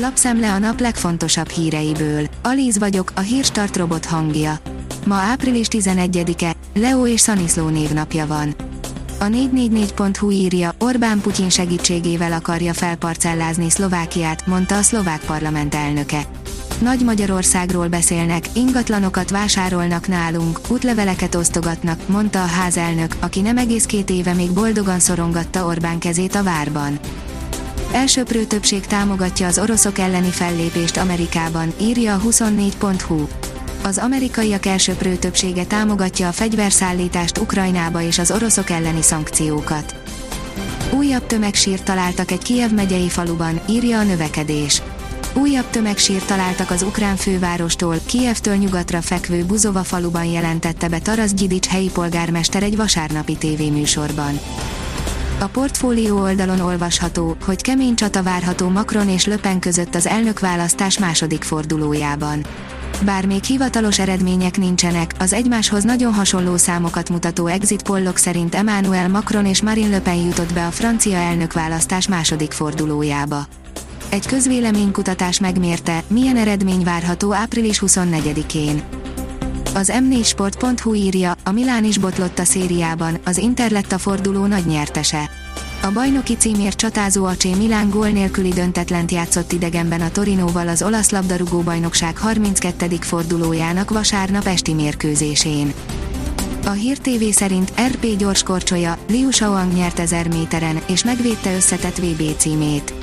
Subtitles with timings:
[0.00, 2.26] Lapszemle a nap legfontosabb híreiből.
[2.42, 4.58] Alíz vagyok, a hírstart robot hangja.
[5.06, 8.54] Ma április 11-e, Leo és Szaniszló névnapja van.
[9.20, 16.22] A 444.hu írja, Orbán Putyin segítségével akarja felparcellázni Szlovákiát, mondta a szlovák parlament elnöke.
[16.78, 24.10] Nagy Magyarországról beszélnek, ingatlanokat vásárolnak nálunk, útleveleket osztogatnak, mondta a házelnök, aki nem egész két
[24.10, 26.98] éve még boldogan szorongatta Orbán kezét a várban.
[27.92, 33.26] Elsőprő többség támogatja az oroszok elleni fellépést Amerikában, írja a 24.hu.
[33.82, 39.94] Az amerikaiak elsőprő többsége támogatja a fegyverszállítást Ukrajnába és az oroszok elleni szankciókat.
[40.92, 44.82] Újabb tömegsírt találtak egy Kiev megyei faluban, írja a növekedés.
[45.34, 51.66] Újabb tömegsírt találtak az ukrán fővárostól, Kievtől nyugatra fekvő Buzova faluban jelentette be Taras Gyidics
[51.66, 54.40] helyi polgármester egy vasárnapi tévéműsorban.
[55.40, 61.42] A portfólió oldalon olvasható, hogy kemény csata várható Macron és Löpen között az elnökválasztás második
[61.42, 62.46] fordulójában.
[63.04, 69.08] Bár még hivatalos eredmények nincsenek, az egymáshoz nagyon hasonló számokat mutató exit pollok szerint Emmanuel
[69.08, 73.46] Macron és Marine Le Pen jutott be a francia elnökválasztás második fordulójába.
[74.08, 78.82] Egy közvéleménykutatás megmérte, milyen eredmény várható április 24-én.
[79.78, 84.66] Az m4sport.hu írja, a Milán is botlott a szériában, az Inter lett a forduló nagy
[84.66, 85.30] nyertese.
[85.82, 91.10] A bajnoki címért csatázó Acsé Milán gól nélküli döntetlent játszott idegenben a Torinóval az olasz
[91.10, 92.86] labdarúgó bajnokság 32.
[93.00, 95.72] fordulójának vasárnap esti mérkőzésén.
[96.64, 102.36] A Hír TV szerint RP gyorskorcsolya, Liu Shaoang nyert 1000 méteren, és megvédte összetett VB
[102.36, 102.97] címét.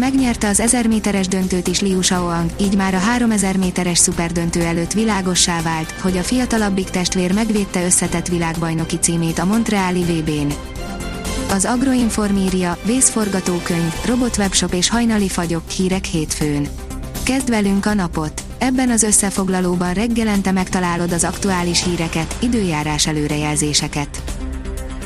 [0.00, 4.92] Megnyerte az 1000 méteres döntőt is Liu Shaoang, így már a 3000 méteres szuperdöntő előtt
[4.92, 10.52] világossá vált, hogy a fiatalabbik testvér megvédte összetett világbajnoki címét a Montreali VB-n.
[11.50, 16.68] Az Agroinform írja, vészforgatókönyv, robotwebshop és hajnali fagyok, hírek hétfőn.
[17.22, 18.42] Kezd velünk a napot!
[18.58, 24.22] Ebben az összefoglalóban reggelente megtalálod az aktuális híreket, időjárás előrejelzéseket.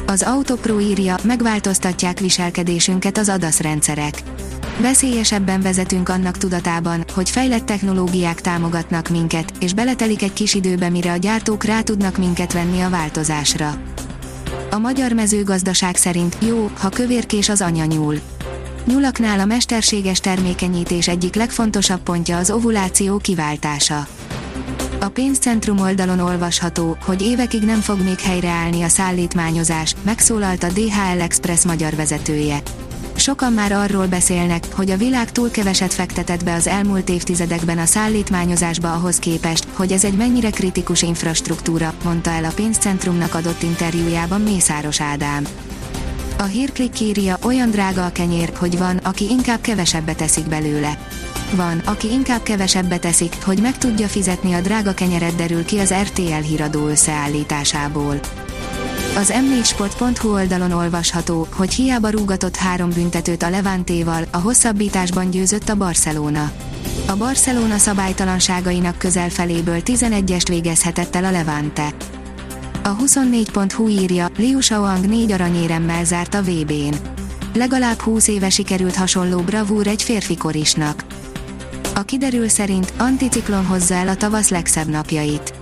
[0.06, 4.22] Az Autopro írja, megváltoztatják viselkedésünket az ADAS rendszerek.
[4.78, 11.12] Veszélyesebben vezetünk annak tudatában, hogy fejlett technológiák támogatnak minket, és beletelik egy kis időbe mire
[11.12, 13.74] a gyártók rá tudnak minket venni a változásra.
[14.70, 18.20] A magyar mezőgazdaság szerint jó, ha kövérkés az anyanyúl.
[18.84, 24.06] Nyulaknál a mesterséges termékenyítés egyik legfontosabb pontja az ovuláció kiváltása.
[25.00, 31.20] A pénzcentrum oldalon olvasható, hogy évekig nem fog még helyreállni a szállítmányozás, megszólalt a DHL
[31.20, 32.62] Express magyar vezetője.
[33.24, 37.84] Sokan már arról beszélnek, hogy a világ túl keveset fektetett be az elmúlt évtizedekben a
[37.84, 44.40] szállítmányozásba ahhoz képest, hogy ez egy mennyire kritikus infrastruktúra, mondta el a pénzcentrumnak adott interjújában
[44.40, 45.44] Mészáros Ádám.
[46.38, 50.98] A hírklik írja, olyan drága a kenyér, hogy van, aki inkább kevesebbet teszik belőle.
[51.54, 55.94] Van, aki inkább kevesebbet teszik, hogy meg tudja fizetni a drága kenyeret derül ki az
[55.94, 58.20] RTL híradó összeállításából.
[59.16, 65.74] Az m4sport.hu oldalon olvasható, hogy hiába rúgatott három büntetőt a Levantéval, a hosszabbításban győzött a
[65.74, 66.52] Barcelona.
[67.06, 71.88] A Barcelona szabálytalanságainak közel feléből 11-est végezhetett el a Levante.
[72.82, 76.94] A 24.hu írja, Liu Shaoang négy aranyéremmel zárt a VB-n.
[77.54, 81.04] Legalább 20 éve sikerült hasonló bravúr egy férfi korisnak.
[81.94, 85.54] A kiderül szerint anticiklon hozza el a tavasz legszebb napjait.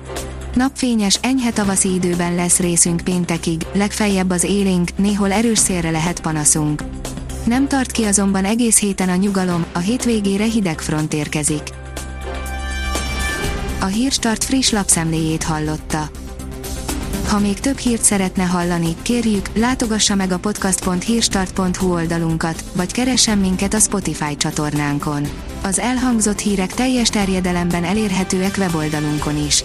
[0.54, 6.82] Napfényes, enyhe tavaszi időben lesz részünk péntekig, legfeljebb az élénk, néhol erős szélre lehet panaszunk.
[7.44, 11.62] Nem tart ki azonban egész héten a nyugalom, a hétvégére hideg front érkezik.
[13.80, 16.10] A Hírstart friss lapszemléjét hallotta.
[17.28, 23.74] Ha még több hírt szeretne hallani, kérjük, látogassa meg a podcast.hírstart.hu oldalunkat, vagy keressen minket
[23.74, 25.28] a Spotify csatornánkon.
[25.62, 29.64] Az elhangzott hírek teljes terjedelemben elérhetőek weboldalunkon is.